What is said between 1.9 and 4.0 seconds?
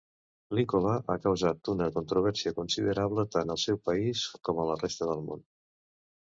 controvèrsia considerable tant al seu